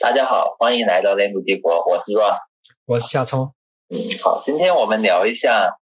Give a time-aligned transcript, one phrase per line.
[0.00, 2.38] 大家好，欢迎来到雷姆帝国，我是 Ron，
[2.86, 3.52] 我是夏聪。
[3.88, 5.76] 嗯，好，今天我们聊一下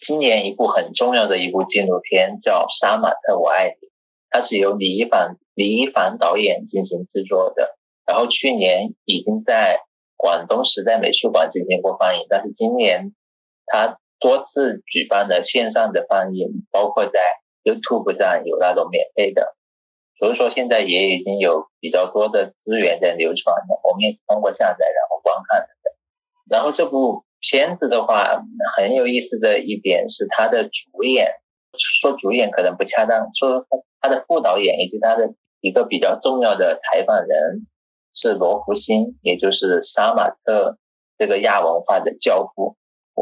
[0.00, 3.88] 今年一部很重要的一部纪录片，叫《杀马特我爱你》，
[4.28, 9.78] 它是由李一凡李一凡导演进行制作的，然后去年已经在
[10.16, 13.14] 广东时代美术馆进行过放映，但是今年
[13.66, 17.20] 他多次举办了线上的放映，包括在
[17.62, 19.54] YouTube 上有那种免费的。
[20.24, 25.68] 所以说，现在也已经有比较多的资源在流传了，我们也是通过下载然后观看的。
[26.48, 28.42] 然后这部片子的话，
[28.74, 31.30] 很有意思的一点是它的主演，
[32.00, 33.66] 说主演可能不恰当，说
[34.00, 37.66] 他的副导演以及他的一个比较重要的采访人
[38.14, 40.78] 是罗福星，也就是杀马特
[41.18, 42.78] 这个亚文化的教父。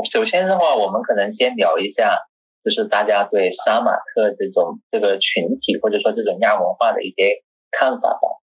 [0.09, 2.16] 首先的话，我们可能先聊一下。
[2.65, 8.41] 就是大家对杀马特这种这个群体，或者说这种亚文化的一些看法吧。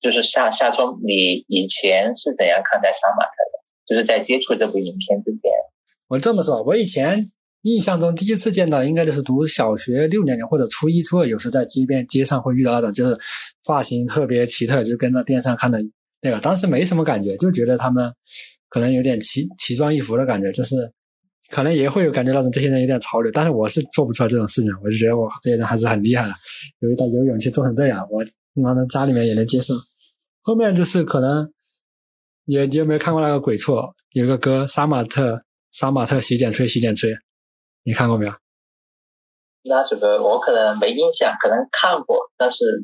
[0.00, 3.62] 就是夏夏聪，你以前是怎样看待杀马特的？
[3.86, 5.50] 就是在接触这部影片之前，
[6.08, 7.30] 我这么说，我以前
[7.62, 13.16] 印象中第一次见到，应该就是读小学六年级或者初一、初二，有时在街边街上会遇到那种，就是
[13.64, 15.78] 发型特别奇特，就跟那电视上看的
[16.20, 18.12] 那个，当时没什么感觉，就觉得他们
[18.68, 20.92] 可能有点奇奇装异服的感觉，就是。
[21.52, 24.70] 可能也会有感觉那种这些人有点潮流，但是我是做不出来这种事情。
[24.82, 26.32] 我就觉得我这些人还是很厉害的，
[26.78, 29.74] 有一有勇气做成这样，我妈的家里面也能接受。
[30.40, 31.52] 后面就是可能，
[32.46, 33.74] 你你有没有看过那个鬼畜？
[34.12, 37.10] 有个歌《杀马特杀马特洗剪吹洗剪吹》，
[37.84, 38.32] 你看过没有？
[39.64, 42.82] 那首歌我可能没印象，可能看过，但是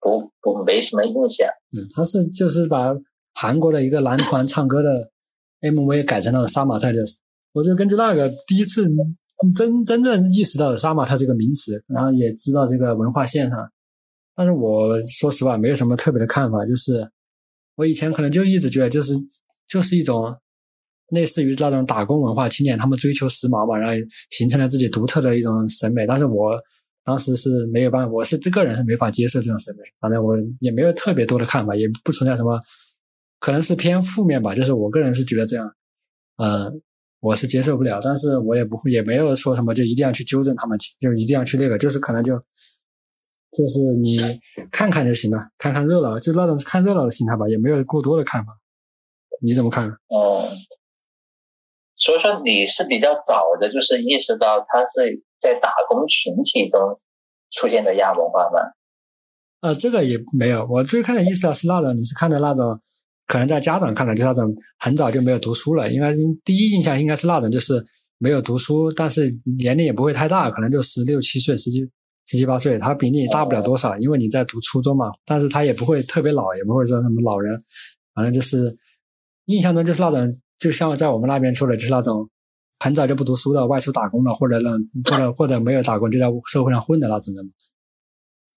[0.00, 1.46] 不不没什么印象。
[1.72, 2.92] 嗯，他是就是把
[3.34, 5.12] 韩国的一个男团唱歌的
[5.60, 7.04] MV 改成了杀马特的。
[7.52, 8.84] 我就根据那个第一次
[9.54, 13.56] 真真正意识到杀马特这个名词，然后也知道这个文化现象，
[14.34, 17.08] 但是我说实话没有什么特别的看法，就是
[17.76, 19.12] 我以前可能就一直觉得就是
[19.68, 20.36] 就是一种
[21.10, 23.96] 类似于那种打工文化青年，他们追求时髦嘛，然后
[24.30, 26.60] 形成了自己独特的一种审美，但是我
[27.04, 32.58] 当时是没有办法，我是这个人是没法接受这种审美，反正我也没有特别多的看法，也不存在什么，
[33.38, 35.72] 可能是偏负面吧，就是我个人是觉得这样，
[36.38, 36.72] 呃。
[37.20, 42.36] 我是接受不了，但是我也不会，也没有说什么就一定要去纠正他们，就一定要去那个，就是可能就
[43.50, 44.18] 就是你
[44.70, 48.58] 看看就行了，看看热闹，就那种看热闹的心态吧，也没有过多的看法。
[49.42, 49.88] 你怎么看？
[50.08, 50.48] 哦，
[51.96, 56.96] 所以说你是比较早的，就是意识到他是在打工群体中
[57.50, 58.60] 出现的亚文化吗？
[59.60, 62.78] 呃，这个也没有，我最开始意识到是那种，你是看的那种。
[63.28, 65.92] 可能在家长看来，就那种很早就没有读书了。
[65.92, 66.12] 应该
[66.44, 67.84] 第一印象应该是那种，就是
[68.16, 69.28] 没有读书，但是
[69.58, 71.80] 年龄也不会太大，可能就十六七岁、十七、
[72.26, 72.78] 十七八岁。
[72.78, 75.12] 他比你大不了多少，因为你在读初中嘛。
[75.26, 77.56] 但是他也不会特别老，也不会说什么老人。
[78.14, 78.74] 反正就是
[79.44, 80.26] 印象中就是那种，
[80.58, 82.26] 就像在我们那边说的，就是那种
[82.80, 84.70] 很早就不读书的，外出打工的，或者那
[85.04, 87.52] 或者或者没有打工就在社会上混的那种人。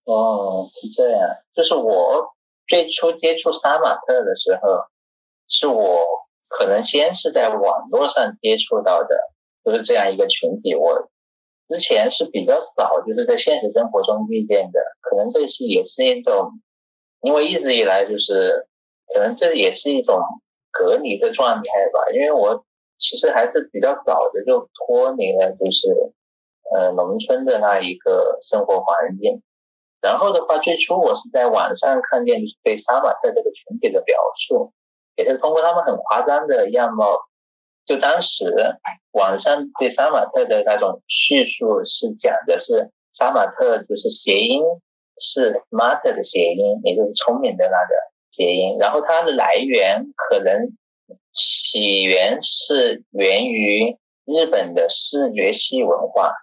[0.06, 1.20] 哦，是这样，
[1.54, 2.32] 就是我。
[2.68, 4.86] 最初接触杀马特的时候，
[5.48, 6.04] 是我
[6.50, 9.16] 可能先是在网络上接触到的，
[9.64, 10.76] 就是这样一个群体。
[10.76, 11.10] 我
[11.68, 14.80] 之前是比较少，就是在现实生活中遇见的。
[15.02, 16.52] 可能这是也是一种，
[17.22, 18.68] 因为一直以来就是，
[19.14, 20.18] 可能这也是一种
[20.72, 21.62] 隔离的状态
[21.94, 22.00] 吧。
[22.14, 22.66] 因为我
[22.98, 26.14] 其实还是比较早的就脱离了，就是
[26.74, 29.42] 呃农村的那一个生活环境。
[30.02, 34.18] 然后的话，最初我是在网上看见就是对杀马特这个群体的表
[34.48, 34.74] 述，
[35.16, 37.06] 也是通过他们很夸张的样貌。
[37.86, 38.46] 就当时
[39.12, 44.62] 网上对杀马特的那种叙述是讲的是杀马特就是谐音
[45.20, 47.96] 是 smart 的谐音，也就是聪明的那个
[48.32, 48.78] 谐音。
[48.80, 50.72] 然后它的来源可能
[51.36, 56.34] 起源是源于日本的视觉系文化。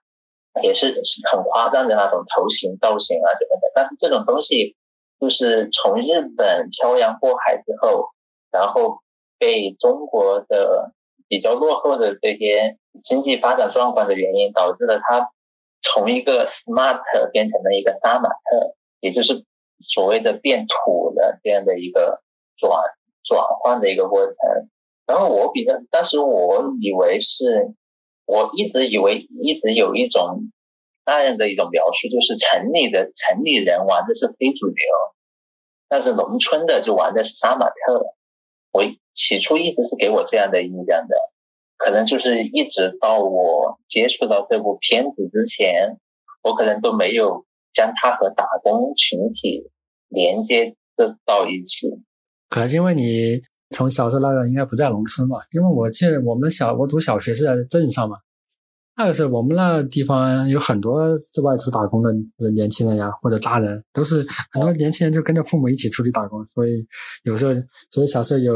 [0.62, 4.76] 也是很夸张的那种头型造型啊什么的，但是这种东西
[5.20, 8.08] 就是从日本漂洋过海之后，
[8.50, 8.99] 然后
[9.38, 10.93] 被中国的
[11.28, 15.31] 比较落后的这些经济发展状况的原因，导致了它
[15.82, 17.00] 从一个 smart
[17.32, 19.44] 变成了一个杀马特，也就是
[19.81, 22.22] 所谓的变土的这样的一个
[22.56, 22.72] 转
[23.25, 24.34] 转换的一个过程。
[25.06, 27.75] 然后我比较，当时我以为是。
[28.28, 30.50] 我一直以为，一直有一种
[31.06, 34.76] 那样的一种描述，就是城里的城里人玩的是非主流，
[35.88, 38.14] 但是农村的就玩的是杀马特。
[38.70, 38.84] 我
[39.14, 41.16] 起初一直是给我这样的印象的，
[41.78, 45.98] 可能就是一直到我接触到这部片子之前，
[46.42, 49.70] 我可能都没有将它和打工群体
[50.08, 51.88] 连接的到一起。
[52.50, 53.40] 可能因为你
[53.78, 58.16] 从小时候那个应该不在农村嘛，因为我记得我们小我读小学是在镇上嘛，
[58.96, 66.84] 那个时候我们那地方有很多在外出打工的年轻人呀，或者大人，都是很多年轻人就跟着父母一起出去打工，所以
[67.22, 67.52] 有时候
[67.92, 68.54] 所以小时候有。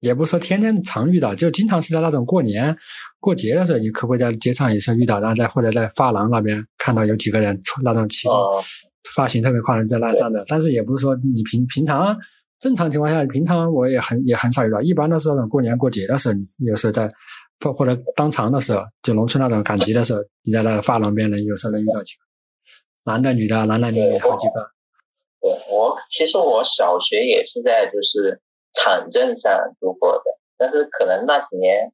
[0.00, 2.72] 也不是说天天常遇到，就经常是在那种过年、
[3.18, 8.32] 过节的时候，你可不可以在街上也是遇到，然后在或者在发廊那边看到有几个人那种骑着
[9.16, 10.44] 发型特别夸张在那站着。
[10.46, 12.16] 但是也不是说你平平常
[12.58, 16.34] 正常情况下，平常我也很也很少遇到，一般都是那种过年过节的时候，
[16.66, 17.08] 有时候在
[17.64, 22.22] 或或者当场的时候，就农村那种赶集的时候，你在那个发廊边能有时候能遇到几个
[23.04, 24.70] 男的、女的、男男女女好几个。
[25.40, 28.40] 对我其实我小学也是在就是。
[28.74, 29.50] 场镇上
[29.80, 30.24] 度过的，
[30.58, 31.90] 但是可能那几年，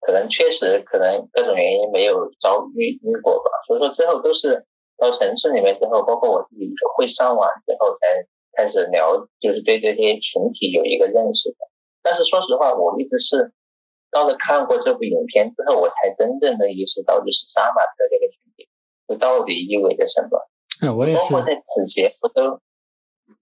[0.00, 3.50] 可能确实可能各种原因没有遭遇遇过吧。
[3.68, 4.64] 所以说最后都是
[4.96, 8.26] 到城市里面之后，包括我自己会上网之后才
[8.58, 11.70] 开始聊，就是对这些群体有一个认识的。
[12.02, 13.52] 但是说实话，我一直是
[14.10, 18.68] 到了看过这部影片之后，我才真正的意识到，就是杀马特这个群体，
[19.06, 20.50] 就到底意味着什么。
[20.82, 21.32] 嗯，我也是。
[21.32, 22.60] 包括在此前我都。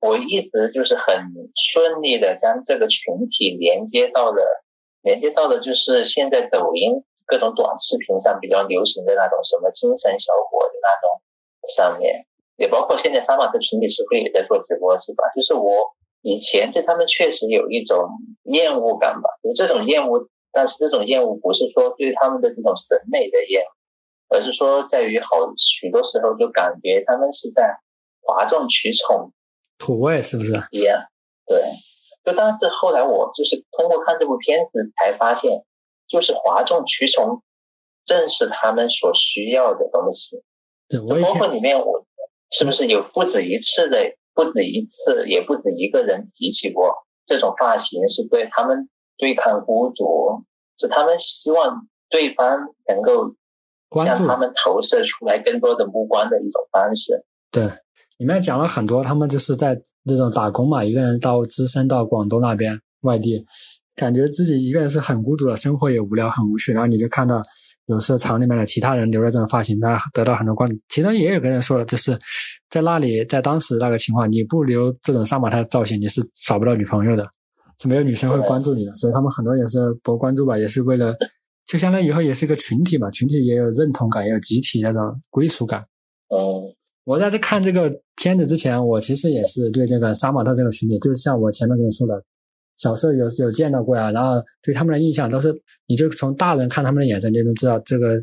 [0.00, 1.14] 我一直就是很
[1.54, 4.42] 顺利的将这个群体连接到了，
[5.02, 11.22] 连接到了就是现在抖音各种短视频上比较流行的那种什么精神小伙的那种
[11.68, 15.24] 上面，也包括现在杀马特群体是不是也在做直播是吧？
[15.34, 15.70] 就是我
[16.22, 18.08] 以前对他们确实有一种
[18.44, 25.26] 厌恶感吧，就这种厌恶，但是这种厌恶不是说对他们的这种审美的厌恶，而是说在于好
[25.58, 27.78] 许多时候就感觉他们是在
[28.22, 29.32] 哗众取宠。
[29.78, 30.54] 土味是不是？
[30.72, 30.98] 一样，
[31.46, 31.62] 对。
[32.24, 35.62] 就但是后来我就是通过看这部片子才发现，
[36.08, 37.42] 就是哗众取宠，
[38.04, 40.42] 正是他们所需要的东西。
[40.88, 42.05] 对，我包括里面我
[42.56, 43.98] 是不是有不止一次的，
[44.32, 46.94] 不止一次，也不止一个人提起过
[47.26, 48.88] 这种发型是对他们
[49.18, 50.42] 对抗孤独，
[50.78, 53.34] 是他们希望对方能够
[54.04, 57.24] 向他们投射出来更多的目光的一种方式。
[57.50, 57.64] 对。
[58.18, 63.44] 里面讲了很多，他们就是在那种打工嘛，一个人到只身到广东那边外地，
[63.94, 66.72] 感觉自己一个人是很孤独的，生活也无聊很无趣。
[66.72, 67.42] 然后你就看到
[67.86, 70.76] 有时候厂里面的其他人留了这种发型，他得到很多关注。
[70.88, 72.18] 其中也有个人说了，就是
[72.68, 77.26] 在那里，在当时那个情况，你不留这种杀马特造型，你是找不到女朋友的，
[77.80, 78.94] 是没有女生会关注你的。
[78.94, 81.14] 所以他们很多也是博关注吧，也是为了，
[81.66, 85.80] 就相当于以后也是一个群体嘛，群体也有认同感，也有集体那种归属感。
[86.28, 86.74] 嗯。
[87.04, 92.20] 我在这看这个片子之前，我其实也是对这个杀马特这个群体，就像我前面跟你说的，
[92.76, 95.54] 小时候有有见到过呀，然后对他们的印象都是，
[95.86, 98.16] 你就从大人看他们的眼神，你就知道这个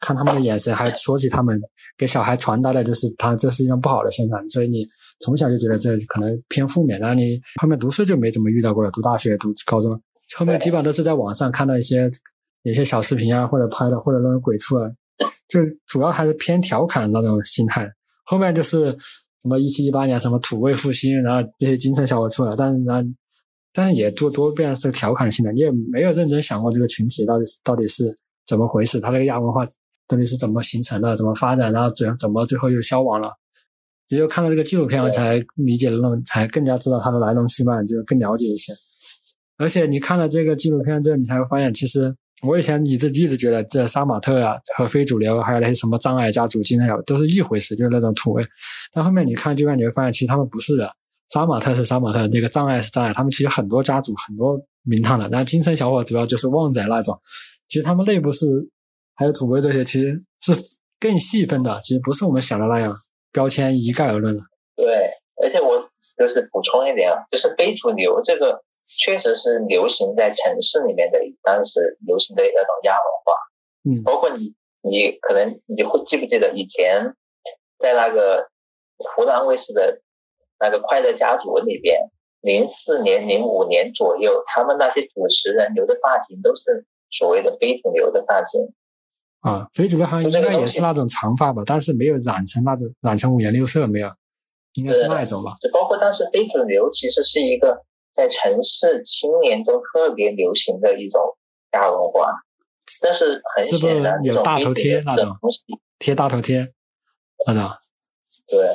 [0.00, 1.60] 看他们的眼神，还说起他们
[1.96, 4.86] 给小孩传达的就是他这是一种不好的现象，所以你
[5.20, 9.90] 从小就觉得这可能偏负面，然后你后面读书就没怎么遇到过了，读大学、读高中，
[10.36, 12.10] 后面基本上都是在网上看到一些
[12.62, 14.88] 有些小视频啊，或者拍的，或者那种鬼畜啊，
[15.48, 17.90] 就主要还是偏调侃那种心态。
[18.24, 18.90] 后面就是
[19.42, 23.02] 什么一七一八年什么土味复兴，然后这些精神小伙出来，但是呢，
[23.74, 28.14] 但是也多多变是调侃性的，你也没有认真想过这个群体到底到底是
[28.46, 29.66] 怎么回事，他这个亚文化
[30.08, 33.32] 到底是怎么形成的，怎么发展，然后怎怎么最后又消亡了。
[34.06, 38.72] 只有看了这个纪录片，我才理解了，才更加知道它的来龙去脉，就更了解一些。
[39.58, 42.14] 而且你看了这个纪录片之后，你才会发现，其实。
[42.42, 48.44] 我以前一直一直觉得这杀马特啊和非主流，还有那些什么障碍家族、精神小都是一回事，就是那种土味。
[48.92, 50.92] 但后面你看，就会你会发现，其实他们不是的。
[51.28, 55.28] 杀马特是杀马特，那个障碍是障碍，他们其实很多家族、很多名堂的。
[55.28, 57.18] 然后精神小伙主要就是旺仔那种，
[57.68, 58.46] 其实他们内部是
[59.14, 60.52] 还有土味这些，其实是
[61.00, 61.78] 更细分的。
[61.80, 62.94] 其实不是我们想的那样
[63.32, 64.42] 标签一概而论的。
[64.76, 65.10] 对，
[65.42, 68.62] 而且我就是补充一点啊，就是非主流这个。
[68.86, 73.32] 确实是流行在城市里面的，当时流行的那种亚文化，
[73.88, 77.02] 嗯，包括你，你可能你会记不记得以前
[77.78, 78.46] 在那个
[78.98, 80.02] 湖南卫视的
[80.60, 81.98] 那个《快乐家族》里边，
[82.40, 88.60] 零四年、零五年左右，他们那些主持人留的发型都是所谓的非主流的发型。
[89.40, 94.08] 啊，非主流好像应该也是那种长发吧，但是没有染成那种染成五颜六色，没有，
[94.74, 95.54] 应该是那一种吧。
[95.60, 97.84] 就包括当时非主流其实是一个。
[98.16, 101.20] 在城市青年中特别流行的一种
[101.72, 102.30] 亚文化，
[103.02, 105.36] 但是很显然，有大头贴那种
[105.98, 106.72] 贴大头贴
[107.44, 107.68] 那种。
[108.46, 108.68] 对，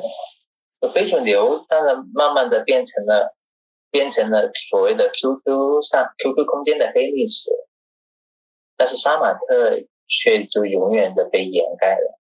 [0.88, 3.36] 非主流当然慢慢的变成了
[3.92, 7.50] 变成了所谓的 QQ 上 QQ 空间的黑历史，
[8.78, 12.20] 但是杀马特却就永远的被掩盖了。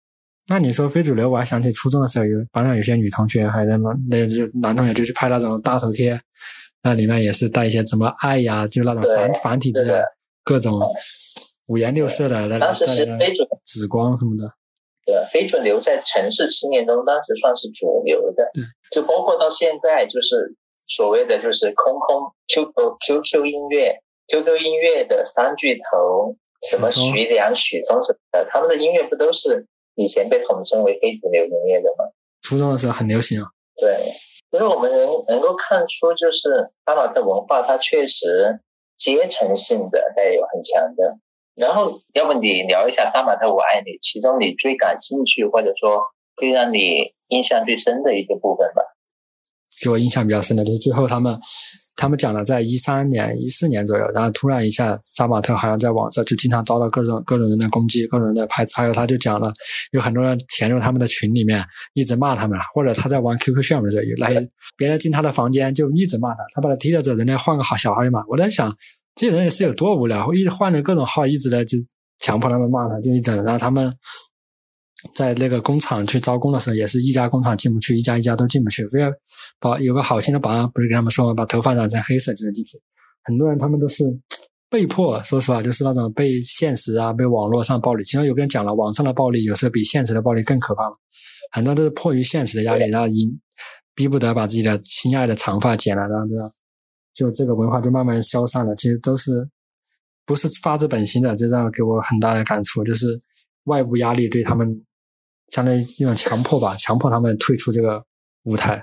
[0.47, 6.21] 那你说非主流，我还想起初中的时候有班上有些女同学，还在那那就男同学就去拍那种大头贴。
[6.83, 10.03] 那里面也是带一些什么爱呀，就那种繁繁体字啊，
[10.45, 10.79] 各种
[11.69, 13.07] 五颜六色的，那当时是
[13.65, 14.53] 紫光什么的。
[15.07, 18.49] 对非主流在城市青年中当时算是主流的，
[18.91, 20.55] 就包括到现在就是
[20.87, 22.65] 所谓的就是空空 Q
[23.07, 26.35] Q Q 音乐 QQ 音乐的三巨头，
[26.69, 32.05] 什么徐良、许嵩什么的，他们的音乐不都是以前被统称为非主流音乐的吗？
[32.41, 33.47] 初中的时候很流行啊，
[33.77, 33.95] 对，
[34.51, 36.49] 就是我们能能够看出，就是
[36.87, 38.59] 杀马特文化它确实
[38.97, 41.19] 阶层性的带有很强的。
[41.55, 46.03] 然后，要不你聊一下《杀马特我爱你》，其中你最感兴趣或者说
[46.37, 48.83] 最让你印象最深的一个部分吧？
[49.83, 51.37] 给我印象比较深的就是最后他们
[51.97, 59.53] 他们讲了，在一三年、一四年左右，然后突然一下，杀马特好像在网上就经常遭到各种各种人的攻击，各种人的拍还有他就讲了，
[59.93, 68.25] 有很多人潜入他们的群里面，一直骂他们，或者他在玩 QQ 炫的时候，有那些别人进他的房间就一直骂他，他把他踢了之后，人家换个好小号码。
[68.29, 68.69] 我在想，
[69.15, 71.79] 这些人也是有多无聊，一直换了各种号，一直在就
[72.21, 73.93] 强迫他们骂他，就一整，然后他们。
[75.15, 79.13] 在那个工厂去招工的时候，也是一家工厂进不去，一家一家都进不去，非要
[79.61, 82.81] 把有个好心的保安不是给他们说嘛把头发染成黑色就能进去。
[83.25, 84.03] 很多人他们都是
[84.71, 88.03] 被迫，说实话，就是那种被现实啊、被网络上暴力。
[88.03, 90.85] 其中有个人讲了，网上的暴力有时候比现实的暴力更可怕。
[91.53, 93.39] 很多都是迫于现实的压力，然后因
[93.95, 96.51] 逼不得把自己的心爱的长发剪了，然后这样，
[97.15, 98.75] 就这个文化就慢慢消散了。
[98.75, 99.49] 其实都是
[100.27, 103.19] 不是发自本心的，这让给我很大的感触，就是
[103.65, 104.85] 外部压力对他们
[105.49, 108.05] 相当于一种强迫吧，强迫他们退出这个
[108.45, 108.83] 舞台。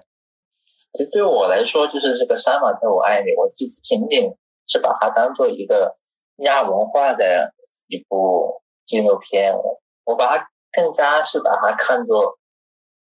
[0.94, 4.24] 其实对我来说，就是这个《杀马特我爱你》，我就不仅仅
[4.68, 5.98] 是把它当做一个
[6.38, 7.54] 亚文化的
[7.88, 9.54] 一部纪录片，
[10.04, 12.38] 我把它更加是把它看作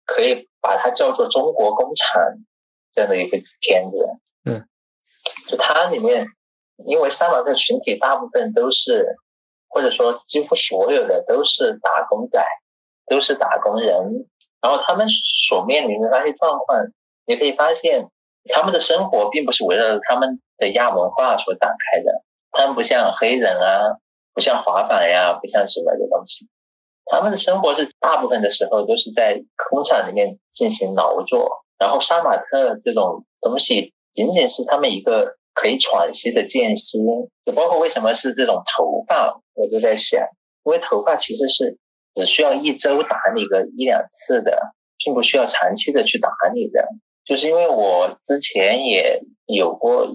[0.06, 2.23] 可以把它叫做中国工厂
[2.92, 3.97] 这样的一个片子。
[4.44, 4.68] 嗯，
[5.48, 6.26] 就它里面，
[6.86, 9.16] 因为杀马特群体大部分都是，
[9.68, 12.44] 或者说几乎所有的都是打工仔，
[13.06, 14.26] 都是打工人，
[14.60, 15.06] 然后他们
[15.48, 16.78] 所面临的那些状况。
[17.26, 18.08] 你可以发现，
[18.52, 22.22] 他们的生活并不是围绕着他们的亚文化所展开的。
[22.52, 23.96] 他们不像黑人啊，
[24.34, 26.48] 不像滑板呀，不像什么的东西。
[27.06, 31.64] 他们的生活是大部分的时候都是在工厂里面进行劳作。
[31.78, 36.99] 然后杀马特这种东西，仅仅是他们一个可以喘息的间隙。
[37.44, 40.21] 就包括为什么是这种头发，我就在想，
[40.64, 41.76] 因为头发其实是
[42.14, 44.56] 只需要一周打理个一两次的，
[45.04, 46.88] 并不需要长期的去打理的。
[47.26, 50.06] 就是因为我之前也有过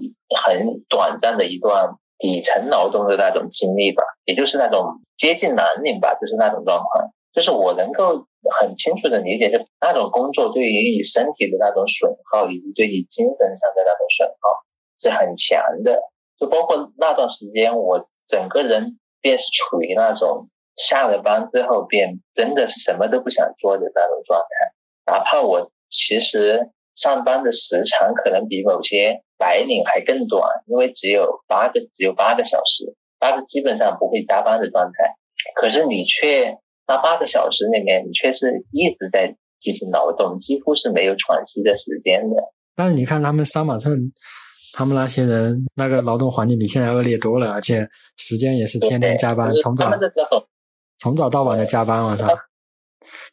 [0.44, 7.10] 很短暂的一段底层劳动的那种经历吧，也就是那种接近蓝领吧，就是那种状况。
[7.40, 8.26] 就是我能够
[8.60, 14.62] 很清楚的理解，就那种工作对于你身体的那种损耗，以及对你精神上的那种损耗
[15.00, 16.02] 是很强的。
[16.38, 26.68] 就包括那段时间，我整个人便是处于那种下了班之后便真的是什么都不想做的那种状态，哪怕我其实。
[26.96, 35.14] 上班的时长可能比某些白领还更短，因为只有八个，只有八个小时，八个基本上不会加班的状态。
[35.54, 36.58] 可是你却
[36.90, 42.34] 那八个小时里面，你却是一直在进行劳动，几乎是没有喘息的时间的。
[42.74, 43.90] 但是你看他们杀马特，
[44.72, 49.88] 他们那些人那个劳动环境比现在恶劣多了，而且时间也是天天加班，从早
[50.98, 52.26] 从早到晚的加班，我操！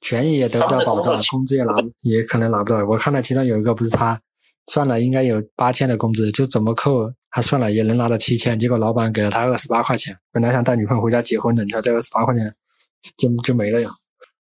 [0.01, 1.73] 权益也得不到保障，工资也拿
[2.03, 2.85] 也可能拿不到。
[2.85, 4.21] 我看到其中有一个不是他
[4.67, 10.15] 算了，应该有八千的工资，就怎么扣他算了也能拿到七千，结果老板给了他二十八块钱。
[10.31, 12.47] 本来想带女朋友回家结婚的，你说这二十八块钱
[13.15, 13.87] 就就没了呀。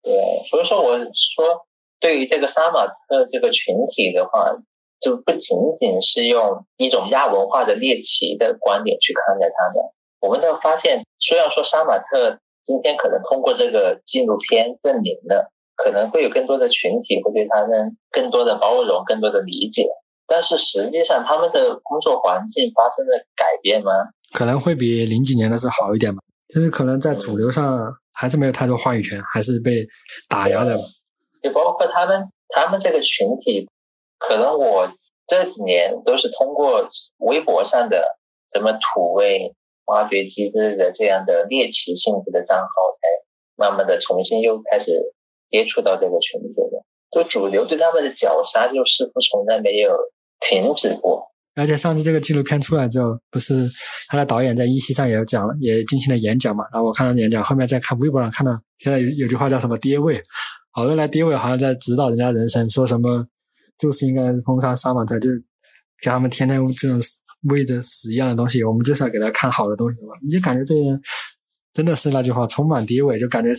[0.01, 0.13] 对，
[0.49, 1.65] 所以说我说
[1.99, 4.51] 对于这个杀马特这个群体的话，
[4.99, 9.91] 就不仅仅是用一种亚文化的猎奇的观点去看待他们。
[10.19, 12.39] 我们都发现，虽然说杀马特。
[12.67, 19.87] 今天可能通过这个纪录片证明了，可能会有更多的群体会对他们更多的包容、更多的理解。
[20.27, 23.93] 但是实际上，他们的工作环境发生了改变吗？
[24.33, 26.21] 可能会比零几年的时候好一点嘛？
[26.53, 27.63] 就是可能在主流上
[28.17, 29.87] 还是没有太多话语权，还是被
[30.29, 30.77] 打压的。
[31.43, 33.69] 就包括他们，他们这个群体，
[34.17, 34.91] 可能我
[35.27, 38.17] 这几年都是通过微博上的
[38.53, 39.53] 什么土味。
[39.87, 43.07] 挖掘机之类的这样的猎奇性质的账号，才
[43.55, 44.91] 慢慢的重新又开始
[45.49, 46.83] 接触到这个群体的。
[47.09, 49.97] 就主流对他们的绞杀，就似乎从来没有
[50.41, 51.31] 停止过。
[51.57, 53.67] 而且上次这个纪录片出来之后，不是
[54.07, 56.63] 他的导演在一期上也讲了，也进行了演讲嘛。
[56.71, 60.21] 然后我看了演讲，后面再看微博上看到，现在有有句话叫什么“爹味”，
[60.71, 63.25] 好多来爹味好像在指导人家人生，说什么
[63.75, 65.31] 就是应该封杀杀马特，就
[66.03, 66.99] 给他们天天这种
[67.49, 70.13] 喂着屎一样的东西，我们就是要给他看好的东西嘛。
[70.23, 71.01] 你就感觉这个人
[71.73, 73.49] 真的是那句话，充满爹味，就感觉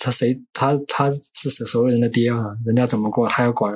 [0.00, 3.72] 他谁他他是所有人的爹啊，人家怎么过他要管，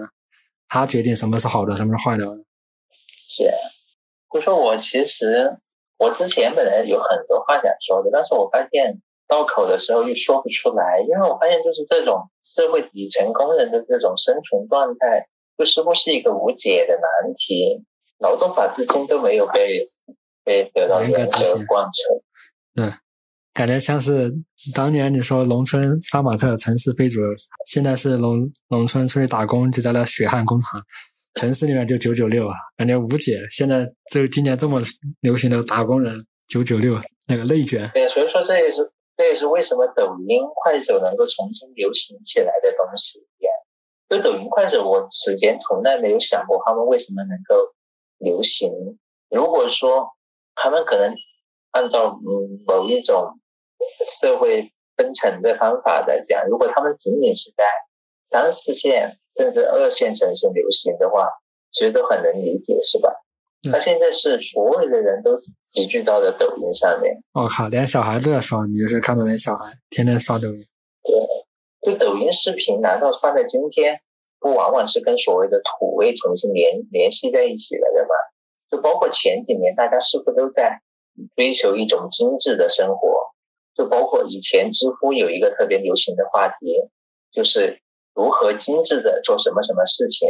[0.68, 2.24] 他决定什么是好的，什么是坏的。
[3.30, 3.48] 是，
[4.34, 5.56] 就说我其实
[5.98, 17.84] 我之前本来有很多话想说的，但是我发现到口的时候又说不出来，因为我发现就是这种社会底层工人的这种生存状态，就似乎是一个无解的难题。
[18.18, 19.80] 劳动法至今都没有被
[20.44, 21.16] 被得到严格
[21.66, 22.20] 贯彻。
[22.74, 22.92] 对，
[23.54, 24.30] 感觉像是
[24.74, 27.30] 当年你说农村杀马特，城市非主流，
[27.64, 30.82] 现在是农农村出去打工就在那血汗工厂，
[31.40, 33.40] 城市里面就九九六啊，感觉无解。
[33.50, 34.80] 现在这今年这么
[35.22, 37.80] 流行的打工人九九六那个内卷。
[37.94, 43.52] 对，所以说这也是这也是为什么抖音、快手能够重新流行起来的东西一样。
[44.08, 47.74] 就抖音、快手，我此前从来没有想过他们为什么能够。
[48.22, 48.70] 流行。
[49.30, 50.06] 如果说
[50.54, 51.14] 他们可能
[51.70, 52.20] 按照
[52.66, 53.40] 某一种
[54.06, 57.64] 社会分层的方法来讲，如果他们仅仅是在
[58.28, 61.26] 三四线甚至二线城市流行的话，
[61.72, 63.10] 其实都很能理解，是吧？
[63.72, 65.34] 他现在是所有的人都
[65.70, 67.16] 集聚到了抖音上面。
[67.32, 70.64] 我靠，连小孩都在刷，你就是看到那小孩天天刷抖音。
[71.82, 73.98] 对，就抖音视频，难道放在今天？
[74.38, 78.08] 不往往是跟所谓的土味重新联联系在一起了，对吗？
[78.70, 80.80] 就包括前几年，大家是不是都在
[81.36, 83.18] 追求一种精致的生活？
[83.76, 86.88] 就包括以前知乎有一个特别流行的话题，
[87.30, 87.82] 就是
[88.20, 90.28] 如何精致的做什么什么事情，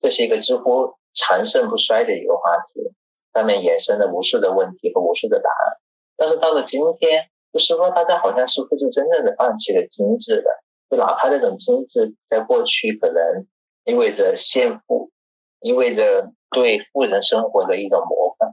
[0.00, 2.92] 这是一个知乎长盛不衰的一个话题，
[3.32, 5.78] 上面衍生了无数的问题和无数的答案。
[6.16, 10.50] 但是到了今天，就是说大家好像似乎就真正的放弃了精致的。
[10.90, 13.46] 就哪怕这种精致，在过去可能
[13.84, 15.12] 意味着炫富，
[15.60, 18.52] 意味着对富人生活的一种模仿，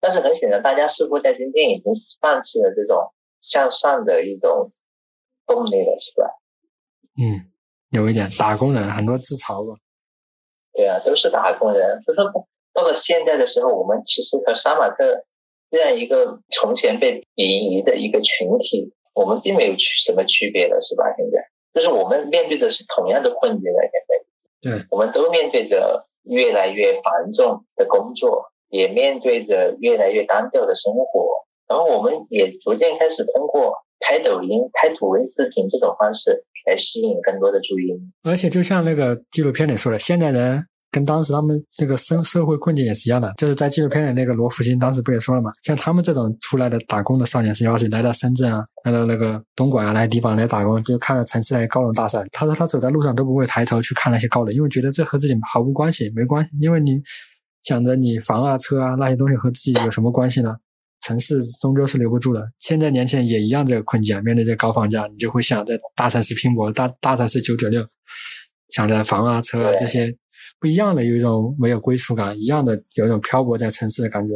[0.00, 4.70] 但是很显然，大家似乎在今天已经放弃了这种向上的一种
[5.44, 6.30] 动力了，是吧？
[7.18, 7.50] 嗯，
[7.90, 9.78] 有一点打工人，很多自嘲吧。
[10.72, 12.02] 对啊，都是打工人。
[12.06, 12.24] 就说
[12.72, 15.24] 到了现在的时候，我们其实和杀马特
[15.70, 21.04] 这样一个从前被鄙夷的一个群体，我们并没有区什么区别了，是吧？
[21.16, 21.46] 现在。
[21.74, 38.00] 就是我们面对的是同样的困境了，现在，对，我们都面对着越来越繁重的工作，也面对着越来越单调的生活，然后我们也逐渐开始通过拍抖音、拍土味视频这种方式来吸引更多的注意力。
[38.22, 40.66] 而且，就像那个纪录片里说的，现在人。
[40.88, 45.50] 跟当时他们那个社社会困境也是一样的，就是在纪录片里那个罗福星当时不也说了嘛？
[45.62, 52.24] 像他们这种出来的打工的少年，是要求来到深圳啊，来到那个东莞啊那些地方来打工，就看到城市那些高楼大厦。
[52.32, 56.50] 他说他走在路上都不会抬头去看那些高楼，因为觉得这和自己毫无关系，没关系。
[56.62, 56.98] 因为你
[57.64, 60.54] 想着你房啊、车啊那些东西和自己有什么关系呢？
[61.06, 62.40] 城市终究是留不住的。
[62.58, 67.84] 现在年轻人也一样这个困境，面对这高房价，你就会想在大城市拼搏，大大城市九九六，
[68.70, 70.16] 想着房啊、车啊这些。
[70.58, 74.34] 不一样的，有一种没有归属感，一样的有一种漂泊在城市的感觉。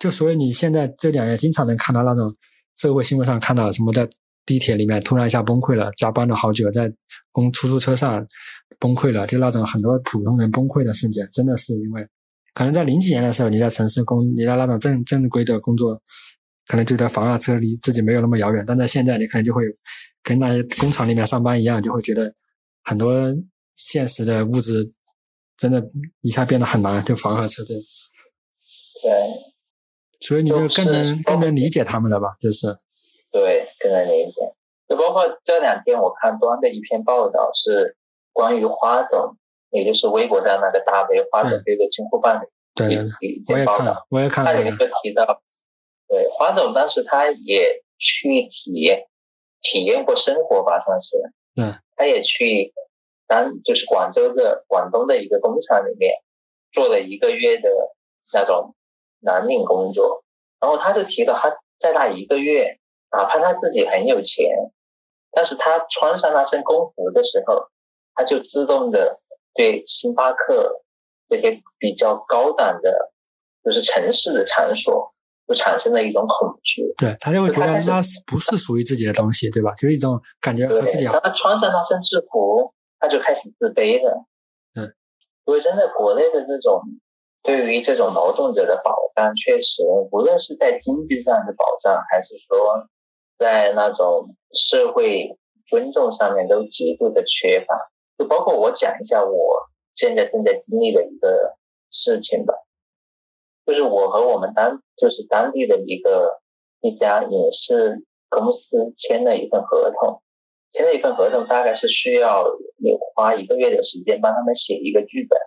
[0.00, 2.34] 就所以你现在这两年经常能看到那种
[2.76, 4.04] 社会新闻上看到什么在
[4.44, 6.92] 地铁里面突然一下崩溃了，加班了好久，在
[7.30, 8.26] 公出租车上
[8.80, 12.04] 崩溃了，就那种很多普通人崩溃的瞬间，真的是因为
[12.54, 16.00] 可能在零几年的时候你在城市工，你在那种正正规的工作，
[16.66, 19.64] 可能觉得房啊车离自己没有那么遥远，但在现在你可能就会
[20.22, 22.32] 跟那些工厂里面上班一样，就会觉得
[22.84, 23.12] 很多
[23.74, 24.82] 现实的物质。
[25.56, 25.80] 真的，
[26.20, 27.72] 一下变得很难，就房和车这。
[29.02, 29.12] 对。
[30.20, 32.28] 所以你就更能更能理解他们了吧？
[32.40, 32.66] 就是。
[33.30, 34.40] 对，更能理解。
[34.88, 37.96] 就包括这两天我看端的一篇报道，是
[38.32, 39.36] 关于花总，
[39.74, 42.40] 也就是微博上那个大 V 花总这个军户办
[42.74, 44.06] 的一一篇报道。
[44.08, 45.42] 我也看了，它里面就提到，
[46.08, 49.06] 对花总当时他也去体验
[49.60, 51.18] 体验过生活吧，算是。
[51.60, 51.74] 嗯。
[51.96, 52.72] 他也去。
[53.26, 56.12] 当就是广州的广东的一个工厂里面
[56.72, 57.70] 做了一个月的
[58.34, 58.74] 那种
[59.20, 60.22] 蓝领工作，
[60.60, 61.48] 然后他就提到他
[61.80, 62.78] 在那一个月，
[63.10, 64.46] 哪怕他自己很有钱，
[65.32, 67.70] 但是他穿上那身工服的时候，
[68.14, 69.16] 他就自动的
[69.54, 70.82] 对星巴克
[71.28, 73.12] 这些比较高档的，
[73.64, 75.12] 就是城市的场所，
[75.48, 76.82] 就产生了一种恐惧。
[76.96, 79.72] 对他就会觉得那是不是属于自己的东西，对吧？
[79.74, 81.06] 就一种感觉和自己。
[81.06, 82.72] 他穿上那身制服。
[83.00, 84.24] 他就开始自卑了，
[84.80, 84.88] 嗯，
[85.44, 86.80] 所以真的国内的这种
[87.42, 92.88] 对于这种劳动者的保障，确实无论是在经济上的保障，还是说
[93.38, 95.36] 在那种社会
[95.68, 97.74] 尊重上面，都极度的缺乏。
[98.16, 99.60] 就包括我讲一下我
[99.94, 101.56] 现在正在经历的一个
[101.90, 102.54] 事情吧，
[103.66, 106.40] 就是我和我们当就是当地的一个
[106.80, 110.22] 一家影视公司签了一份合同，
[110.72, 112.44] 签了一份合同，大概是需要
[112.76, 115.38] 你花一个月的时间帮他们写一个剧本，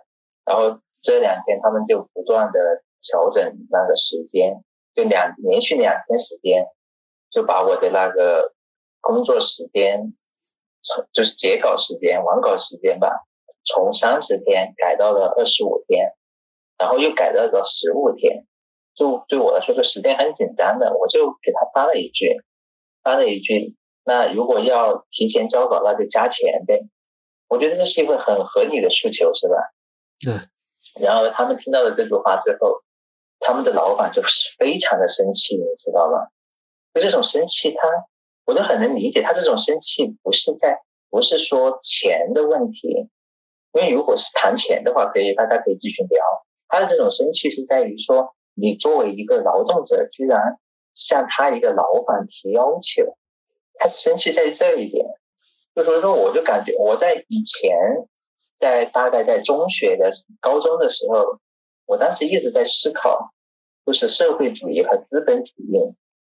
[0.44, 2.58] 然后这两天他们就不断的
[3.02, 4.62] 调整那个时间，
[4.94, 6.66] 就两连续两天时间，
[7.30, 8.54] 就把我的那个
[9.00, 10.14] 工作时间，
[10.88, 13.08] 从就是截稿时间、完稿时间吧，
[13.64, 16.14] 从三十天改到了二十五天。
[16.80, 18.46] 然后又改到了十五天，
[18.94, 22.40] 就对我来说，这时间很紧张的，我就给他发了一句，
[23.02, 23.74] 发了一句，
[24.04, 26.80] 那如果要提前交稿，那就加钱呗。
[27.48, 29.56] 我觉得这是一个很合理的诉求，是吧？
[30.20, 31.04] 对。
[31.04, 32.80] 然后他们听到了这句话之后，
[33.40, 36.28] 他们的老板就是非常的生气，你知道吗？
[36.94, 37.80] 就这种生气，他
[38.48, 40.80] 我都很能理解，他这种生气不是在，
[41.10, 43.06] 不是说钱的问题，
[43.74, 46.24] 因为如果是谈钱的话，可以大家可以继续聊。
[46.66, 50.40] 他的这种生气是在于说，你作为一个劳动者，居然
[50.94, 53.18] 向他一个老板提要求，
[53.74, 55.04] 他生气在这一点。
[55.74, 57.76] 就所以说，我就感觉我在以前，
[58.56, 61.38] 在大概在中学的高中的时候，
[61.84, 63.30] 我当时一直在思考，
[63.84, 65.94] 就是社会主义和资本主义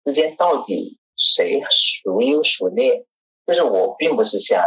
[0.07, 1.61] 之间到底谁
[2.05, 3.05] 孰优孰劣？
[3.47, 4.63] 就是我并不是想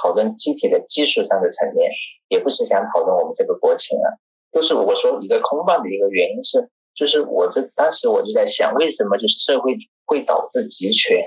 [0.00, 1.90] 讨论具体的技术上的层面，
[2.28, 4.08] 也不是想讨论我们这个国情啊。
[4.52, 9.76] 就是我说一个空泛的一个原因是，就是我就当时我就在想，为什么就是社会
[10.06, 11.24] 会导致集权，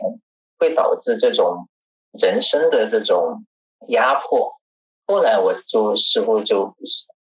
[0.60, 1.68] 会导致这种
[2.20, 3.46] 人生的这种
[3.88, 4.54] 压迫。
[5.08, 6.76] 后来我就似乎就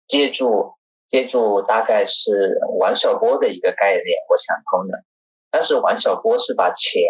[0.08, 0.72] 借助
[1.08, 5.04] 借助大概是王小波的一个概念，我想通了。
[5.54, 7.00] 但是王小波是把钱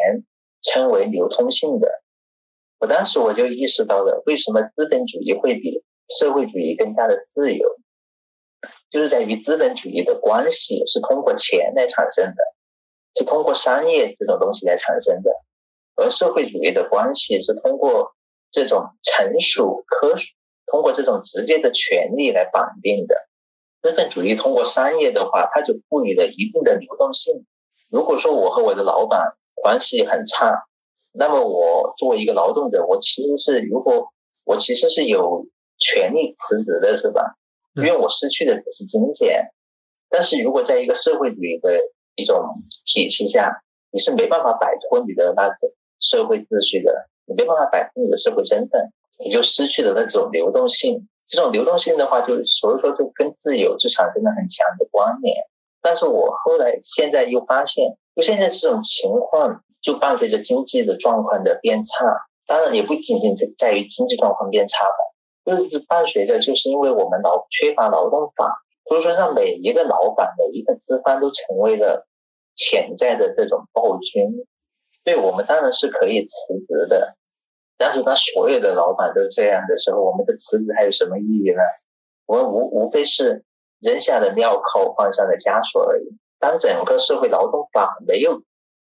[0.61, 1.88] 称为流通性的，
[2.78, 7.66] 我当时我就意识到了，为什么资本主义会比社会主义更加的自由。
[8.90, 12.37] 就是在于资本主义的关系是通过钱来产生的，
[13.14, 15.30] 是通过商业这种东西来产生的，
[15.96, 18.14] 而社会主义的关系是通过
[18.50, 20.26] 这种成熟科学，
[20.66, 23.16] 通过这种直接的权利来绑定的。
[23.80, 27.46] 资本主义通过商业的话，它就赋予了一定的流动性。
[27.94, 29.20] 如果说我和我的老板
[29.54, 30.52] 关系很差，
[31.12, 34.09] 那么我作为一个劳动者，我其实是如果
[34.46, 35.46] 我其实是有
[35.78, 37.37] 权利辞职的，是吧？
[37.76, 39.48] 因为我失去的只是金钱，
[40.11, 41.78] 但是如果在一个社会主义的
[42.16, 42.44] 一种
[42.85, 45.54] 体系下，你是没办法摆脱你的那个
[46.00, 48.90] 社会秩序的，你没办法摆脱你的社会身份，
[49.24, 51.09] 你就失去了那种流动性。
[51.28, 55.37] 这种流动性的话，就所以说就跟自由就产生了很强的关联。
[55.84, 57.84] 但是我后来现在又发现，
[58.16, 62.06] 就现在这种情况，就伴随着经济的状况的变差，
[62.46, 64.96] 当然也不仅仅在在于经济状况变差吧。
[65.44, 68.50] 就是伴随着，就是因为我们劳缺乏劳动法，
[68.88, 72.08] 所以说让每一个老板、每一个资方都成为了
[72.56, 74.46] 潜在的这种暴君。
[75.04, 77.14] 对我们当然是可以辞职的，
[77.76, 81.60] 但是当所有的老板都这样的时候，我们的辞职还有什么意义呢？
[82.24, 83.44] 我们无无非是
[83.84, 86.04] 扔下的镣铐，换上了枷锁而已。
[86.40, 88.42] 当整个社会劳动法没有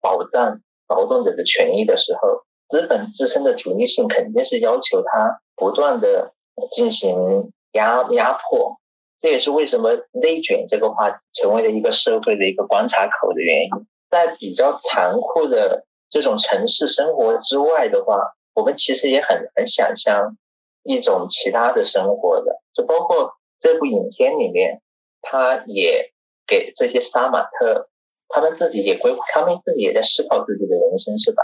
[0.02, 6.34] 保障劳动者的权益的时候，资本自身的主义性肯定是要求他不断的。
[6.72, 8.80] 进行压压迫，
[9.22, 13.70] 这也是为什么内卷这个话成为了一个社会的一个观察口的原因。
[14.10, 18.18] 在比较残酷的这种城市生活之外的话，
[18.56, 20.36] 我们其实也很很想象
[20.82, 22.60] 一种其他的生活的。
[22.74, 24.82] 就包括这部影片里面，
[25.22, 26.14] 他也
[26.46, 27.90] 给这些杀马特，
[28.30, 31.42] 他们自己也规，他们自己也在思考自己的人生，是吧？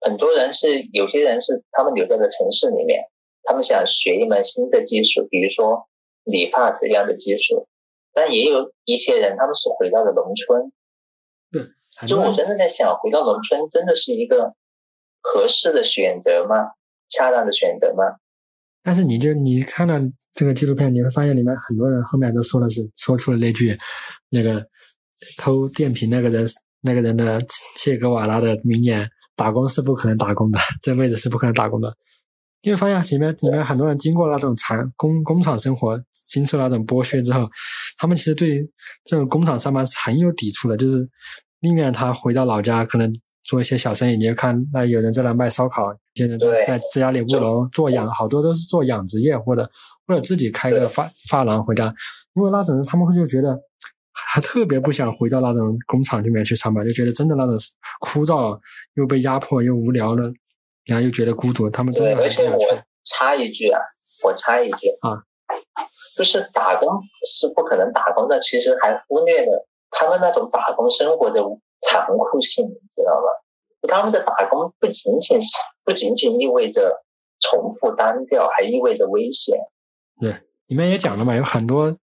[0.00, 3.04] 很多人是有些人是他们留在了城市里面。
[3.44, 5.88] 他们想学一门新的技术，比如说
[6.24, 7.66] 理发这样的技术，
[8.12, 10.72] 但也有一些人，他们是回到了农村。
[11.50, 14.54] 对，就我真的在想，回到农村真的是一个
[15.20, 16.72] 合适的选择吗？
[17.08, 18.16] 恰当的选择吗？
[18.82, 20.00] 但是你就你看了
[20.32, 23.78] 这个纪录片，你会发现里面很多人后面都说的是说出了那句
[24.30, 24.66] 那个
[25.38, 26.46] 偷电瓶那个人
[26.80, 27.40] 那个人的
[27.76, 31.96] 切格瓦拉的名言：“打工是不可能打工的，这辈子是不可能打工的。”
[32.64, 37.48] 你会发现，里面里面很多人经过那种厂工工厂生活，经受那种剥削之后，
[37.98, 38.68] 他们其实对
[39.04, 40.76] 这种工厂上班是很有抵触的。
[40.76, 41.08] 就是
[41.60, 43.12] 宁愿他回到老家，可能
[43.44, 44.16] 做一些小生意。
[44.16, 49.68] 你就看那有人在那卖烧烤，有些人在在家里务农做养，好多都是做养殖业，或者
[50.06, 51.94] 或者自己开个发发廊回家。
[52.34, 53.58] 因为那种人，他们会就觉得
[54.12, 57.56] 还特别不想回到那种工厂里面去上班，就觉得真的那种
[58.00, 58.58] 枯燥，
[58.94, 60.22] 又被压迫，又无聊的。
[60.86, 62.58] 然后又觉得孤独，他们真的而且我
[63.04, 63.78] 插一句啊，
[64.24, 65.14] 我插一句啊，
[66.16, 66.88] 就是打工
[67.24, 71.40] 是不可能打工的，其实还忽略了他们那种打工生活的
[71.88, 73.26] 残酷性，你知道吗？
[73.88, 75.48] 他们的打工不仅仅是
[75.84, 77.02] 不仅仅意味着
[77.40, 79.58] 重复单调，还意味着危险。
[80.20, 80.32] 对，
[80.68, 81.96] 里面也讲了嘛，有很多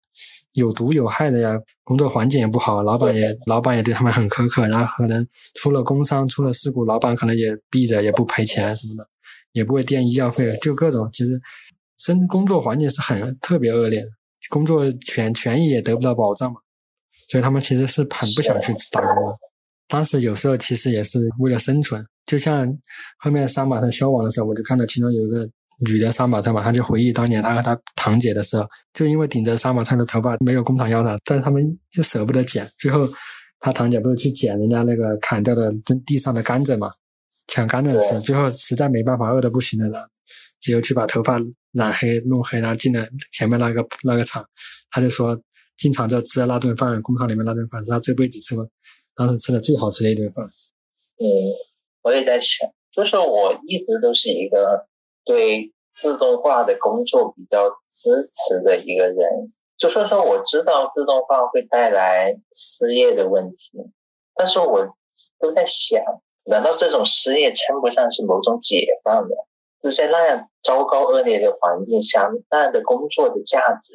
[0.54, 9.08] 有毒有害的呀，工作环境也不好，老板也老板也对他们很苛刻，然后可能出了工伤、出了事故，老板可能也逼着也不赔钱什么的，
[9.54, 11.40] 也不会垫医药费，就各种其实
[11.98, 14.08] 生工作环境是很特别恶劣的，
[14.50, 16.60] 工作权权益也得不到保障嘛，
[17.30, 19.38] 所以他们其实是很不想去打工的。
[19.90, 22.66] 当时有时候其实也是为了生存，就像
[23.18, 25.50] 后面杀马特消亡的时候，我就看到其中有一个
[25.90, 33.08] 女的杀马特嘛，她就回忆当年她和她堂姐的时候，就因为顶着杀马特的头发没有工厂要她，但是他们就舍不得剪，最后
[33.60, 35.72] 她堂姐不是去捡人家那个砍掉的
[36.06, 36.88] 地上的甘蔗嘛，
[37.48, 40.08] 抢甘蔗吃，最后实在没办法，饿得不行了，
[40.62, 41.42] 只有去把头发
[41.74, 44.46] 染黑弄黑，然后进了前面那个那个厂，
[44.92, 45.36] 她就说
[45.78, 48.70] 进厂之后吃了那顿饭，工厂里面那顿饭是他这辈子吃过。
[49.20, 50.46] 当时吃的最好吃的一顿饭。
[51.20, 51.28] 嗯，
[52.04, 54.88] 我也在想，就是我一直都是一个
[55.26, 59.18] 对自动化的工作比较支持的一个人。
[59.78, 63.58] 就说说我知道自动化会带来失业的问题，
[64.36, 64.88] 但是我
[65.38, 66.02] 都在想，
[66.46, 69.30] 难道这种失业称不上是某种解放吗？
[69.84, 73.94] 就在那样糟糕恶劣的环境下，那样的工作的价值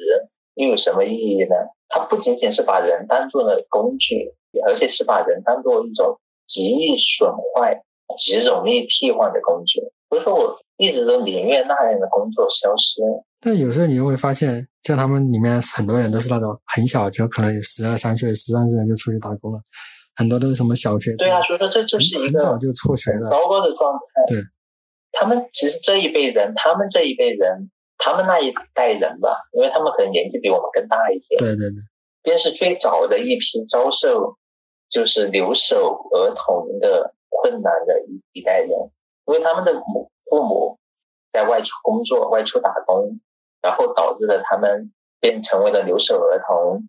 [0.55, 1.55] 又有什么意义呢？
[1.87, 4.33] 它不仅仅是把人当做了工具。
[4.65, 7.83] 而且是把人当做一种极易损坏、
[8.17, 9.81] 极容易替换的工具。
[10.09, 13.01] 所以说，我一直都宁愿那样的工作消失。
[13.41, 19.59] 但有时候你又会发现，像他们里面很多人都是那种很小，就可能有十二三岁、十三岁就出去打工了，
[20.15, 21.13] 很多都是什么小学。
[21.17, 24.33] 对啊，所以说这就是一个早就辍学的糟糕的状态。
[24.33, 24.41] 对，
[25.11, 31.37] 他们其实这一辈人，他们这一辈人，他们那一代人吧，因为他们可能年纪比我们更大一些。
[31.37, 31.81] 对对对，
[32.23, 34.37] 便是最早的一批遭受。
[34.87, 38.69] 就是留守儿童的困难的一一代人，
[39.25, 40.77] 因为他们的母父母
[41.33, 43.19] 在外出工作、外出打工，
[43.63, 46.87] 然后导致了他们便成为了留守儿童，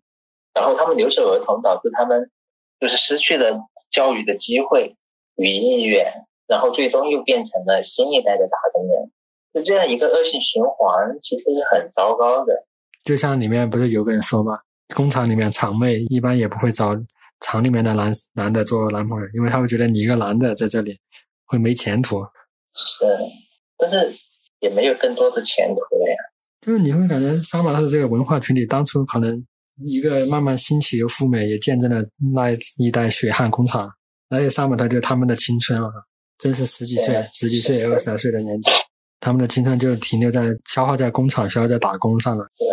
[0.54, 2.30] 然后他们留守儿童导致他们
[2.78, 3.58] 就是失去了
[3.90, 4.94] 教育的机会
[5.36, 6.12] 与意愿，
[6.46, 8.95] 然后最终又变成了新一代的打工人，
[9.56, 12.52] 就这样一个恶性循环，其实是很糟糕的。
[13.02, 14.52] 就像里面不是有个人说嘛，
[14.94, 16.94] 工厂里面厂妹一般也不会找。
[17.38, 20.98] 厂里面的男男的做男朋友，因为他会觉得你一个男的在这里
[21.44, 22.22] 会没前途。
[22.74, 23.04] 是，
[23.76, 24.10] 但是
[24.60, 26.16] 也没有更多的前途了呀。
[26.62, 29.44] 就是你会感觉杀马特这个文化群体当初可能
[29.82, 32.02] 一个慢慢兴起又赴美，也见证了
[32.34, 33.86] 那一代血汗工厂。
[34.30, 35.90] 而且杀马特就他们的青春啊，
[36.38, 38.70] 真是十几岁、十几岁、二十来岁的年纪，
[39.26, 42.46] 他们的青春就停留在消耗在工厂、消耗在打工上了。
[42.56, 42.68] 对。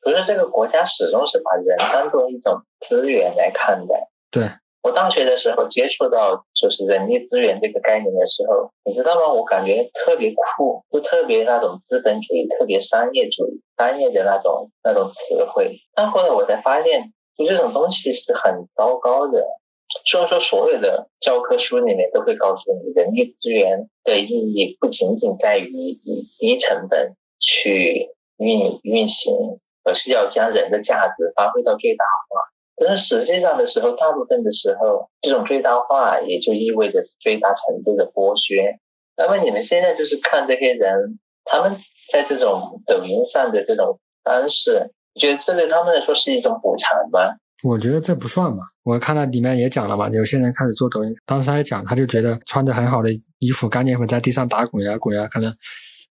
[0.00, 4.08] 可是这个国家始终是把人当做一种资源来看待。
[4.30, 4.44] 对
[4.84, 9.32] 我大学的时候接触到就是人力资源这个概念的时候，你知道吗？
[9.32, 15.76] 我感觉特别酷，就特别那种资本主义、特别商业主义、商业的那种那种词汇。
[15.92, 19.44] 但后来我才发现，就这种东西是很糟糕的。
[20.04, 29.34] 虽然说所有的教科书里面都会告诉你，人力资源的意义不仅仅在于以低成本去运运行。
[29.88, 32.40] 而是要将人的价值发挥到最大化，
[32.74, 38.80] 但是实际上的时候，大部分的时候，这种最大化也就意味着最大程度的剥削。
[39.16, 41.70] 那么你们现在就是看这些人，他们
[42.12, 47.36] 在这种抖音上的这种方式，你觉得这对他们来说是一种补偿吗？
[47.62, 48.62] 我觉得这不算吧。
[48.82, 55.52] 我看到里面也讲了嘛，有些人开始做抖音，当时他也讲，他就觉得穿着很好的衣服，干净会在地上打滚呀滚呀，可能，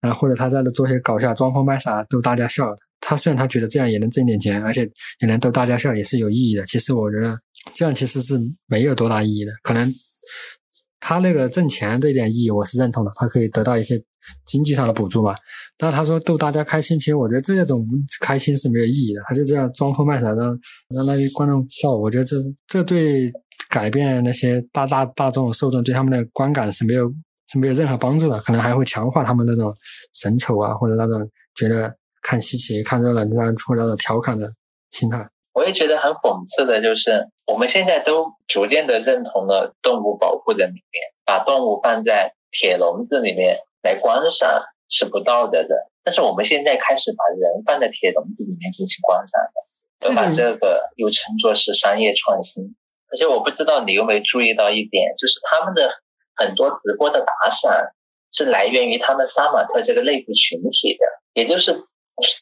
[0.03, 2.75] 啊或者他在那做些搞笑装疯卖傻逗大家笑。
[3.01, 4.87] 他虽然他觉得这样也能挣点钱，而且
[5.21, 6.63] 也能逗大家笑，也是有意义的。
[6.65, 7.35] 其实我觉得
[7.75, 9.53] 这样其实是没有多大意义的。
[9.63, 9.91] 可能
[11.01, 13.97] 他那个挣钱这点意义我是认同的，他可以得到一些
[14.45, 15.35] 经济上的补助嘛。
[15.79, 17.85] 那他说逗大家开心，其实我觉得这种
[18.21, 19.21] 开心是没有意义的。
[19.27, 20.59] 他就这样装疯卖傻，让
[20.95, 23.27] 让那些观众笑，我觉得这这对
[23.71, 27.11] 改变那些大大大众受众对他们的观感是没有
[27.53, 29.73] 是没有任何帮助的，可能还会强化他们那种
[30.15, 31.93] 神丑啊，或者那种觉得。
[32.23, 34.47] 看稀奇、看热闹，这样出来的调侃的
[34.91, 45.91] 心态，我也觉得很讽刺的，就是我们现在都逐渐的认同了动物保护的理念，把动物放在铁笼子里面来观赏是不道德的。
[46.03, 49.41] 但是我们现在开始把人放在铁笼子里面进行观赏
[50.07, 52.75] 而把这个又称作是商业创新。
[53.13, 55.91] 而且我不知道你有没有注意到一点，就是他们的
[56.37, 57.73] 很多直播的打赏
[58.33, 61.75] 是来源于他们杀马特这个内部群体的，也就是。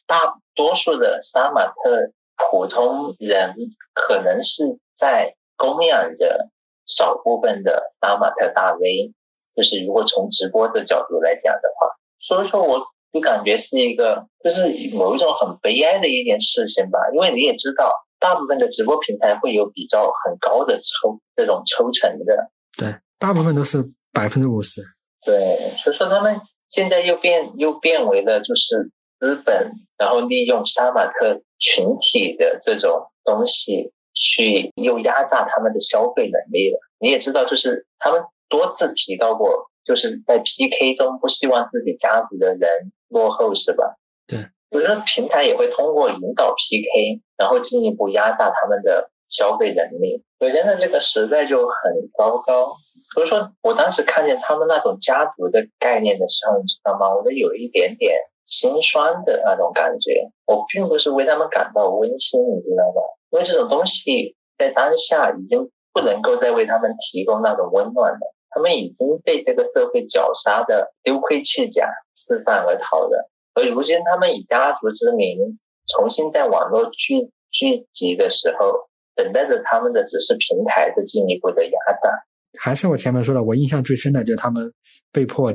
[0.05, 2.11] 大多数的杀马特
[2.51, 3.55] 普通人
[3.93, 6.49] 可能是在供养着
[6.85, 9.13] 少部分的杀马特大 V，
[9.55, 11.87] 就是如果从直播的角度来讲的话，
[12.19, 12.79] 所以说我
[13.11, 14.63] 就感觉是一个，就是
[14.95, 16.99] 某一种很悲哀的一件事情吧。
[17.13, 24.81] 因为你也知道，大部分的直播平台会有比较很高的抽这种抽成的，对，大部分都是百分之五十。
[25.25, 36.79] 对，所以说他们现在又变又变为了就是资本，然后利用杀马特群体的这种东西去又压榨他们的消费能力了。
[36.99, 43.95] 你也知道，就是他们多次提到过，就是在 PK 中不希望自己家族的人落后，是吧？
[44.27, 44.39] 对，
[44.71, 50.23] 我觉得平台也会通过引导 PK，然后进一步压榨他们的消费能力。
[50.39, 52.65] 我觉得，这个实在就很糟糕。
[53.13, 57.13] 所以说我当时看见他们那种家族的概念的时候，你知道吗？
[57.13, 60.29] 我都有一点点心酸的那种感觉。
[60.45, 63.01] 我并不是为他们感到温馨，你知道吗？
[63.31, 68.35] 因为这种东西在当下已经不能够再为他们提供那种温暖了。
[68.49, 73.29] 他们已经被这个社会绞杀的丢盔弃甲、四散而逃的。
[73.53, 78.89] 而如今他们以家族之名重新在网络聚聚集的时候。
[79.15, 82.09] 等待着他们的只是平台的进一步的压榨。
[82.57, 84.71] 还是我前面说的，我印象最深的就是他们
[85.11, 85.53] 被迫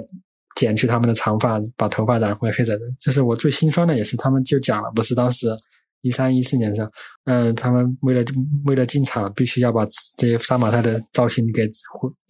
[0.55, 2.81] 剪去他们的长发，把头发染回黑色的。
[3.01, 5.49] 这是我最心酸的，也是他们就讲了，不是当时
[6.03, 6.91] 一三一四年的时候，
[7.25, 8.21] 嗯，他们为了
[8.67, 9.83] 为了进场，必须要把
[10.19, 11.67] 这些杀马特的造型给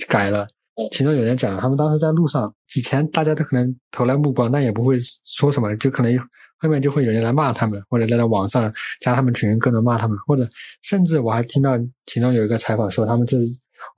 [0.09, 0.47] 改了。
[0.91, 6.19] 其中有人讲，他们当时在路上，以前大家都可能投来目光，但也不会说什么，就可能。
[6.59, 10.49] 后面就会有人来骂他们，或者在网上加他们群，各种骂他们，或者
[10.83, 11.73] 甚至我还听到
[12.07, 13.37] 其中有一个采访说，他们这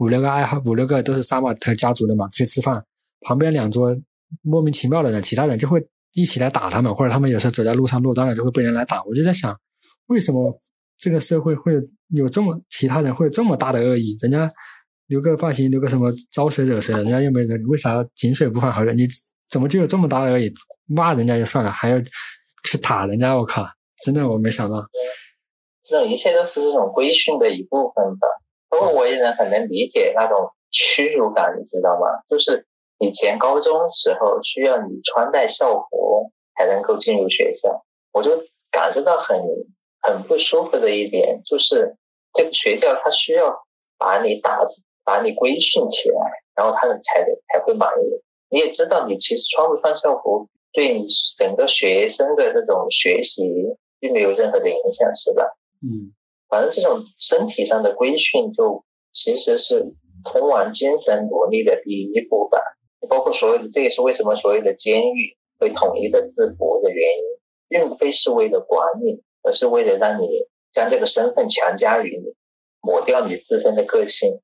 [0.01, 2.83] 五六个爱好，五六个都是杀马特家族的嘛，去吃饭，
[3.21, 3.97] 旁边两桌
[4.43, 9.01] 莫名其妙的人，其他人就会一起来打他们，或者他们有时候走在路上落单了，就会被人来打。
[9.05, 9.57] 我就在想，
[10.07, 10.53] 为什么
[10.99, 11.75] 这个社会会
[12.09, 14.17] 有这么其他人会有这么大的恶意？
[14.23, 14.49] 人家
[15.09, 18.95] 留个发型，留个什么招谁惹谁了，人家又没惹你，为啥井水不犯河水？
[18.95, 19.07] 你
[19.51, 20.53] 怎么就有这么大的恶意？
[20.89, 21.99] 骂人家就算了，还要？
[22.69, 23.65] 去打人家，我靠！
[24.05, 24.85] 真的，我没想到，
[25.89, 28.27] 这一切都是这种规训的一部分吧。
[28.69, 30.37] 不过我也能很能理解那种
[30.73, 32.07] 屈辱感，你知道吗？
[32.29, 32.67] 就是
[32.99, 38.31] 以前高中时候需要你穿戴校服才能够进入学校，我就
[38.73, 39.39] 感受到很
[40.03, 41.95] 很不舒服的一点，就是
[42.35, 43.57] 这个学校它需要
[43.97, 44.59] 把你打，
[45.07, 46.21] 把你规训起来，
[46.55, 48.23] 然后他们才才会满意。
[48.51, 50.49] 你也知道，你其实穿不穿校服。
[50.73, 51.07] 对你
[51.39, 53.49] 整个学生的这种学习
[53.99, 55.43] 并没有任何的影响，是吧？
[55.81, 56.13] 嗯，
[56.51, 59.83] 反正这种身体上的规训，就其实是
[60.23, 62.61] 通往精神努力的第一步吧。
[63.09, 67.25] 包括所有的，这也是为什么所有的监狱会统一的制服的原因，
[67.69, 70.29] 并非是为了管理，而是为了让你
[70.75, 72.35] 将这个身份强加于你，
[72.83, 74.41] 抹掉你自身的个性。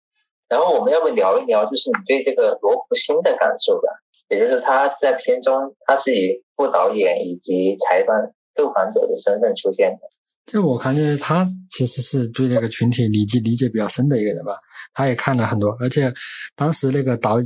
[0.52, 3.88] 然后我们要不聊一聊，就是你对这个罗福星的感受吧？
[4.28, 10.00] 也就是他在片中，他是以副导演以及裁判受访者的身份出现的。
[10.44, 14.54] 就我感觉，他其实是对那个群体理解理解比较深的一个人吧。
[14.92, 16.12] 他也看了很多，而且
[16.54, 17.38] 当时那个导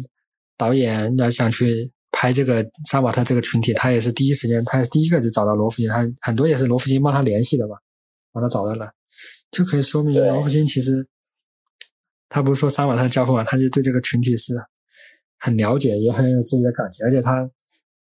[0.58, 7.76] 导演要想去拍这个杀马特这个群体，他也是第一时间，他第一个就找到罗福星，他很多也是罗福星帮他联系的吧，
[8.32, 8.90] 帮他找到了，
[9.52, 11.06] 就可以说明罗福星其实
[12.28, 14.54] 他不是说杀马特教父嘛，他就对这个群体是。
[15.38, 17.48] 很了解，也很有自己的感情，而且他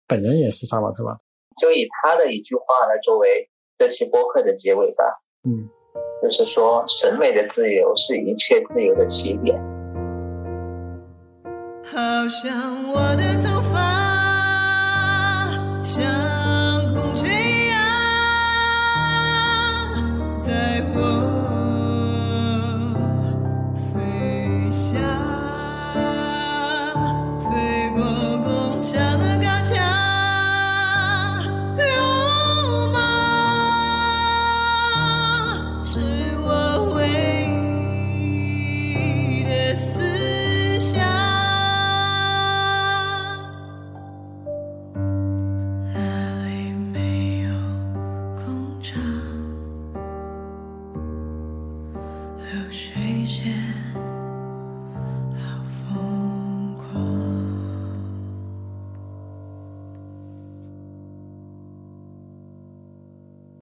[0.06, 1.16] 本人也是杀马特嘛？
[1.60, 5.04] 就以他的一句话来作为这期播客的结尾吧。
[5.46, 5.70] 嗯，
[6.22, 9.58] 就是说，审美的自由是一切自由的起点。
[11.84, 13.71] 好像我的头发像。